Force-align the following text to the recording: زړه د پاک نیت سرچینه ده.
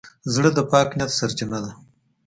زړه 0.33 0.49
د 0.57 0.59
پاک 0.71 0.89
نیت 0.99 1.11
سرچینه 1.19 1.59
ده. 1.63 1.71